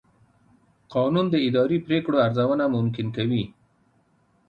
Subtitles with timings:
[0.93, 3.43] قانون د اداري پرېکړو ارزونه ممکن کوي.